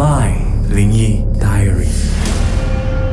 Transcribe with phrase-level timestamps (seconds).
[0.00, 0.32] My
[0.70, 2.49] 灵异 Diary。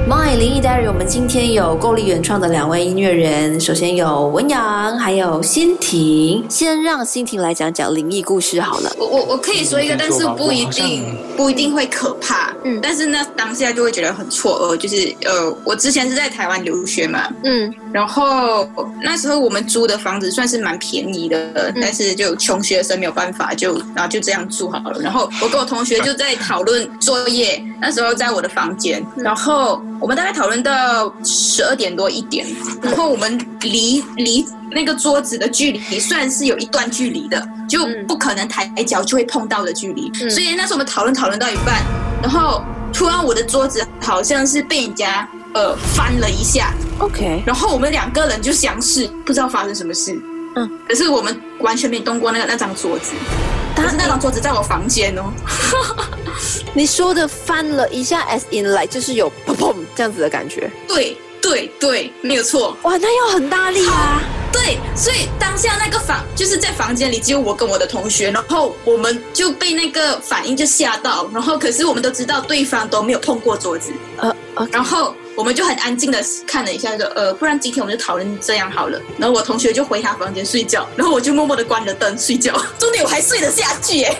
[0.07, 6.45] My 灵异 Diary，我们今天有够力原创的两位音乐人，首先有文阳，还有欣婷。
[6.49, 8.89] 先让欣婷来讲讲灵异故事好了。
[8.97, 12.53] 我我我可以说一个，但是不一定不一定会可怕。
[12.63, 14.77] 嗯但是呢，当下就会觉得很错愕。
[14.77, 18.65] 就是呃，我之前是在台湾留学嘛，嗯然后
[19.03, 25.01] 那时候我们租的房子算是蛮便宜的，但是就穷学生没有办法，就然后就这样住好了。
[25.01, 32.45] 然后我跟我同学就在讨论作业，那时候在我的房间，然后我们大概讨论到十二点多一点，
[32.81, 41.83] 然后我们离离那个桌子的距离算是有一段距离的，就不可能抬脚就会碰到的距离，嗯所以那时候我们讨论讨论到一半，
[42.21, 46.73] 然后突然我的桌子好像是被人家呃翻了一下。
[46.99, 50.19] ，OK，然后我们两个人就相视，不知道发生什么事。
[50.55, 53.13] 嗯，可是我们完全没动过那个那张桌子，
[53.75, 55.23] 可是那张桌子在我房间哦。
[56.73, 60.71] 你说的翻了一下，as in like 就是有砰砰这样子的感觉。
[60.87, 62.75] 对对对，没有错。
[62.83, 64.21] 哇，那要很大力啊！
[64.51, 78.99] 对，所以当下那个房就是在房间里只有我跟我的同学，然后我们就被那个反应就吓到，然后可是我们都知道对方都没有碰过桌子，呃呃，然后我们就很安静的看了一下，说呃，不然今天我们就讨论这样好了。
[79.19, 82.59] 然后我同学就回他房间睡觉，然后我就默默的关了灯睡觉。
[82.79, 84.17] 重点我还睡得下去耶。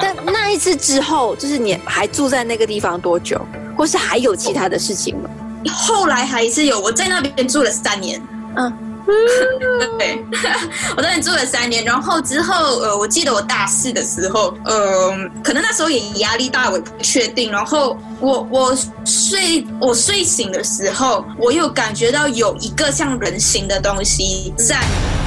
[0.00, 3.38] 但那一次之后，就是你还住在那个地方多久，
[3.76, 5.28] 或是还有其他的事情吗？
[5.70, 8.18] 后来还是有，我在那边住了三年。
[8.56, 8.72] 嗯，
[9.98, 10.24] 对，
[10.96, 15.10] 我在那里住了三年，然后之后，呃，我记得我大四的时候，呃，
[15.42, 17.50] 可能那时候也压力大，我不确定。
[17.50, 24.80] 然后我我睡我睡醒的时候，我又感觉到有一个像人形的东西站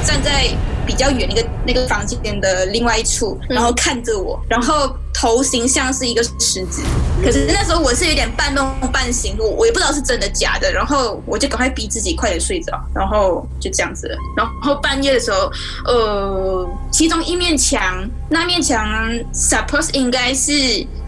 [0.05, 0.49] 站在
[0.85, 6.81] 比较远一个那个房间的另外一处，然后看着我，然后头型像是一个狮子。
[7.23, 14.15] 可是那时候我是有点半梦半醒，我我也不知道是真的假的，然后我就赶快逼自己快点睡着，然后就这样子了。
[14.37, 15.52] 然后半夜的时候，
[15.86, 18.87] 呃，其中一面墙，那面墙
[19.33, 20.52] suppose 应该是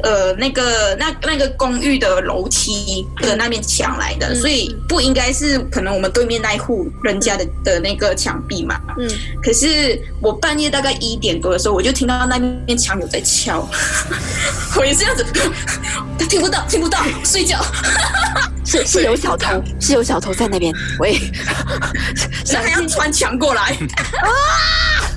[0.04, 8.80] 呃那个那那个公寓的楼梯的那面墙来的，所以不应该是可能我们对面那一户人家的的那个墙壁嘛。
[8.98, 9.10] 嗯，
[9.44, 13.68] 可是我半夜大概一点多的时候，我就听到那面墙有在敲，
[14.78, 15.26] 我也是这样子，
[16.28, 17.64] 听不到，听不到，睡觉。
[18.64, 20.74] 是是有小偷，是有小偷在那边。
[21.00, 21.20] 喂，
[22.46, 23.78] 想要穿墙过来。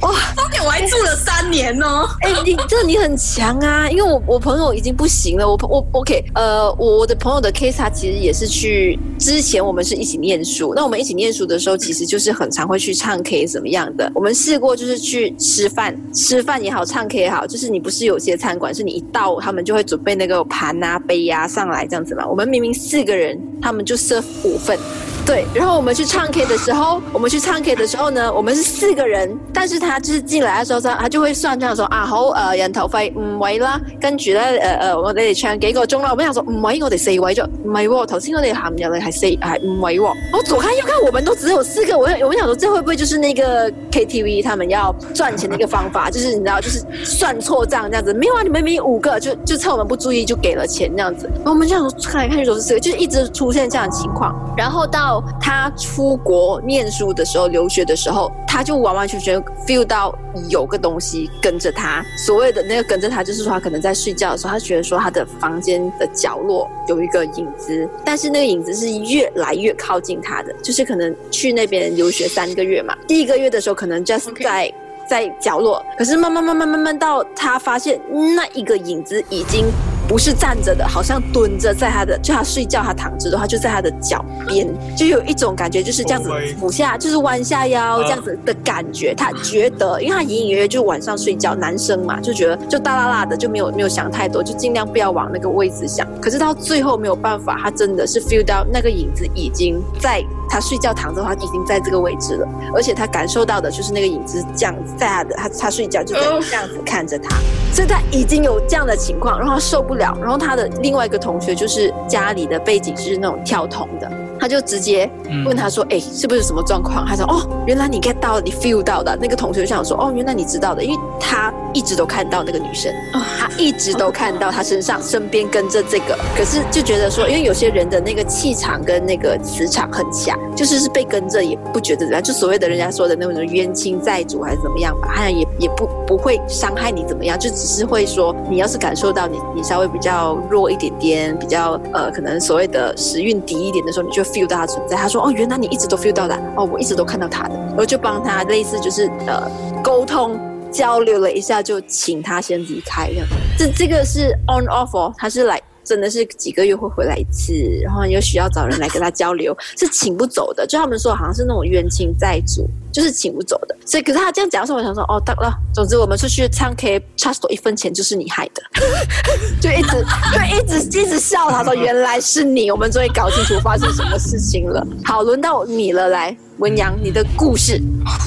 [0.00, 0.12] 哇！
[0.36, 2.08] 重点我还住了三年哦。
[2.20, 3.88] 哎、你这你很强啊！
[3.88, 14.10] 因为我我朋友已经不行了，我朋我 OK，呃，我我的朋友的 case 他其实也是去之前我们是一起念书，那我们一起念书的时候，其实就是很常会去唱 K 怎么样的。
[14.14, 22.26] 我们试过就是去吃饭，吃饭也好，唱 K 也好，就是你不是有些餐馆是你一到，他们就会准备那个盘啊杯啊上来这样子嘛。
[22.26, 24.78] 我们明明四个人，他们就 serve 五份。
[25.26, 60.16] 对，然后我们去唱 K 的时候，我们去唱 K 的时候呢，我们是四个人，但是他就是进来的时候，他他就会算這樣說啊好，誒、呃、人头费五位啦，跟住咧呃呃我哋唱幾個鐘啦，我們想说五位，我哋四位咗，唔係喎，頭先我哋行入嚟係四係五位喎，我左看右看，我们都只有四个，我我們想说，这会不会就是那个 KTV 他们要赚钱的一个方法，就是你知道，就是算错账这样子，没有啊，你們明明五个，就就趁我们不注意就给了錢這樣子，然後我們這樣看来看去都是四个，就是一直出现这样的情况，然后到他出国念书的时候，留学的时候，他就完完全全 feel 到
[60.48, 62.04] 有个东西跟着他。
[62.26, 74.72] 所谓的那个跟着他，就是说他可能在睡觉的时候，他觉得说他的房间的角落有一个影子，但是那个影子是越来越靠近他的，就是可能去那边留学三个月嘛，第一个月的时候可能 just 在。
[75.06, 78.00] 在角落，可是慢慢慢慢慢慢到他发现
[78.34, 79.66] 那一个影子已經
[80.06, 89.14] 不是站着的，好像蹲着在他的，就他睡觉他躺着的话，就在他的脚边，就有一种感觉就是这样子俯下，就是弯下腰这样子的感觉。
[89.14, 96.06] 他觉得，因为他隐隐约约就晚上睡觉，男生嘛就觉得就大啦啦的，就没有没有想太多，就尽量不要往那个位置想。
[96.20, 107.36] 可是到最后没有办法，他真的是 feel 到那个影子已经在他睡觉躺着的话，已经在这个位置了，而且他感受到的就是那个影子这样子在他的他他睡觉就在这样子看着他，
[107.72, 115.10] 所以他已经有这样的情况，然后他受不了，然后他的另外一个同学就是家里的背景是那种跳桶的，他就直接
[115.46, 122.90] 问他说：“哎、是不是什么状况？”他说：“哦，原来你 get 到，你 feel 到的。”那个同学就想说：“哦，原来你知道的，因为他一直都看到那个女生，
[123.38, 144.96] 他一直都看到她身上身边跟着这个，可是就觉得说，因为有些人的那个气场跟那个磁场很强，就是是被跟着也不觉得怎么样，就所谓的人家说的那种冤亲债主还是怎么样吧，好像也也不不会伤害你怎么样，就只是会说你要是感受到你你稍微比较弱一点点，比较呃可能所谓的时运低一点的时候，你就 feel 到他存在。
[144.96, 149.50] 他说哦，原来你一直都 feel 到的，哦，我一直都看到他的，我就帮他类似就是呃
[149.82, 150.38] 沟通。
[150.74, 153.06] 交流了一下，就请他先离开。
[153.06, 153.26] 这样，
[153.56, 160.66] 这这个是 on offer，，他是来真的是几个月会回来一次，然后又需要找人来跟他交流，是请不走的。
[160.66, 163.76] 就他们说，好像是那种冤亲债主，就是请不走的。
[163.84, 168.62] 所以，可是他这样讲的时候，我想说，哦，得了，总之我们出去唱 K，差多一分钱就是你害的，
[169.60, 171.50] 就一直对，一直一直笑。
[171.50, 174.86] 他说，原来是你，我们终于搞清楚发生什么事情了。
[175.04, 176.34] 好，轮到你了，来。
[176.58, 177.82] 文阳，你的故事？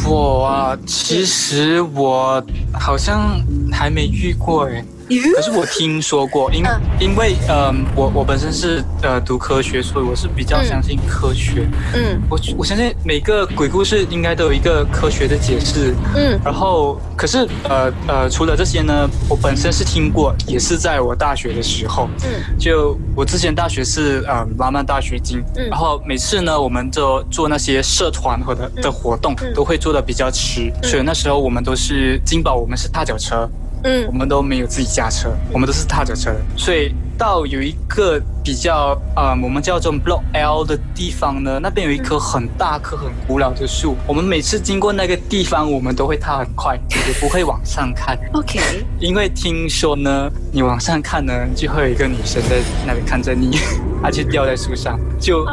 [0.06, 2.44] 我啊，其实我
[2.74, 3.40] 好像
[3.72, 4.84] 还没遇过哎。
[5.34, 6.64] 可是我听说过，因
[7.00, 11.68] 因为嗯，我我本身是呃读科学，所以我是比较相信科学。
[11.94, 15.96] 嗯，我我相信每个鬼故事应该都有一个科学的解释。
[16.16, 22.10] 嗯，然后可是呃呃，除了这些呢，我本身是听过，也是在我大学的时候。
[22.26, 33.50] 嗯，就我之前大学是呃拉曼大学金，然后每次呢，我们就做那些社团或者的活动，都会做的比较迟，所以那时候我们都是金宝，我们是踏脚车。
[33.88, 36.40] 嗯，我们都没有自己驾车，我们都是踏着车的。
[36.58, 43.96] 所以到有一个比较啊，我们叫做 Block L 的地方呢，那边有一棵很大棵、很古老的树。
[44.06, 48.20] 我们每次经过那个地方，我们都会踏很快，也不会往上看。
[48.34, 48.60] OK，
[49.00, 53.58] 因为听说呢，你往上看呢，就会有一个女生在那边看着你，
[54.04, 55.46] 她就掉在树上，就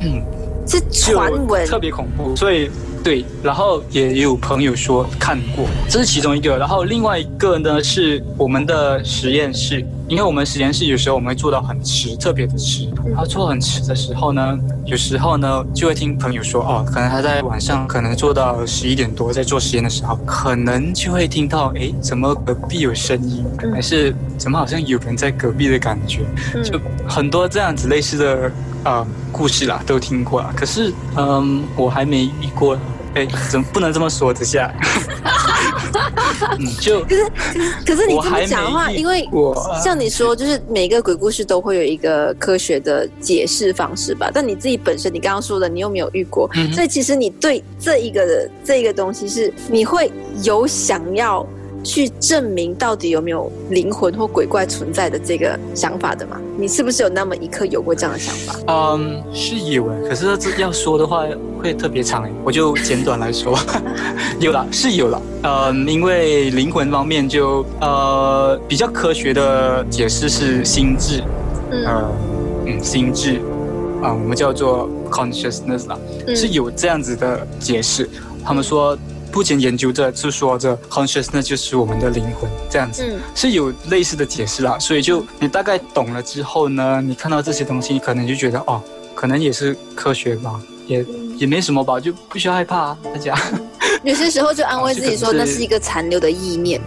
[0.00, 0.22] 嗯，
[0.66, 2.70] 是传闻，特别恐怖，所以。
[3.04, 6.56] 对，然后也有朋友说看过，这是其中一个。
[6.56, 12.88] 然后另外一个呢，是我们的实验室，因为我们实验室有时候我们会做到很迟，特别的迟。
[13.04, 26.20] 然后做很迟的时候呢，有时候呢就会听朋友说，哦，可能他在晚上可能做到十一点多，在做实验的时候，可能就会听到，哎，怎么隔壁有声音，还是怎么好像有人在隔壁的感觉，
[26.62, 28.50] 就很多这样子类似的
[28.82, 30.50] 啊故事啦，都听过啦。
[30.56, 32.78] 可是，嗯，我还没遇过。
[33.14, 34.32] 哎， 怎么不能这么说？
[34.32, 34.72] 之下，
[36.58, 37.30] 嗯， 就可是
[37.86, 39.28] 可是你这么讲的话，因为
[39.82, 44.30] 像你说，就是每个鬼故事都会有一个科学的解释方式吧？
[44.32, 50.10] 但你自己本身，你刚刚说的，你又没有遇过，所以其实你对这一个的这一个东西是你会
[50.42, 51.46] 有想要。
[51.84, 56.40] 去证明到底有没有灵魂或鬼怪存在的这个想法的吗？
[56.58, 58.56] 你是不是有那么一刻有过这样的想法？
[58.66, 61.24] 嗯，是有诶，可是这要说的话
[61.60, 63.56] 会特别长诶，我就简短来说，
[64.40, 65.22] 有了是有了。
[65.42, 71.22] 嗯，因为灵魂方面就呃比较科学的解释是心智，
[71.70, 72.10] 呃
[72.66, 73.40] 嗯心智
[74.02, 75.98] 啊，我们叫做 consciousness 啦，
[76.34, 78.08] 是有这样子的解释。
[78.42, 78.96] 他们说。
[79.34, 84.78] 目前研究着是说着 consciousness 就是我们的灵魂，这样子是有类似的解释啦。
[84.78, 88.80] 所以就你大概懂了之后呢，你看到这些东西，你可能就觉得哦，
[89.14, 91.04] 可能也是科学吧，也
[91.36, 93.36] 也没什么吧，就不需要害怕啊大家。
[94.04, 96.80] 有些时候就安慰自己说，那是一个残留的意念，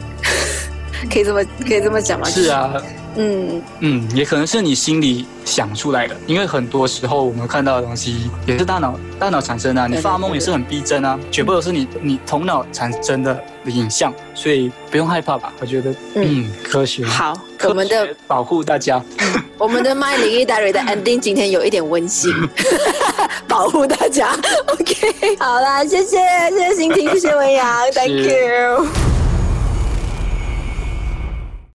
[1.12, 2.30] 可以这么可以这么讲吗？
[2.30, 2.74] 是啊。
[3.18, 15.52] 嗯嗯，也可能是你心里想出来的，因为很多时候我们看到的东西也是大脑大脑产生的，你发梦也是很逼真啊，全部都是你你头脑产生的影像，所以不用害怕吧？
[15.60, 17.34] 我觉得嗯，科学好，
[17.64, 19.02] 我们的保护大家，
[19.58, 22.32] 我们的 i Diary 的 ending 今天有一点温馨，
[23.48, 24.30] 保护大家，
[24.74, 26.18] OK，好啦，谢谢
[26.52, 29.17] 谢谢欣婷，谢谢文阳， Thank you。